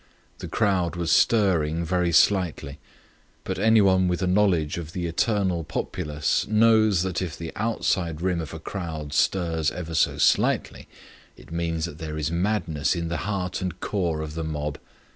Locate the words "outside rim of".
7.55-8.51